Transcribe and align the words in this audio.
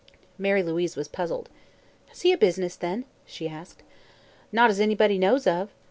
Mary 0.39 0.63
Louise 0.63 0.95
was 0.95 1.07
puzzled. 1.07 1.47
"Has 2.07 2.21
he 2.23 2.31
a 2.33 2.37
business, 2.39 2.75
then?" 2.75 3.05
she 3.23 3.47
asked. 3.47 3.83
"Not 4.51 4.71
as 4.71 4.79
anybody 4.79 5.19
knows 5.19 5.45
of." 5.45 5.75